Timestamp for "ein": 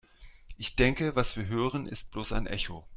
2.33-2.47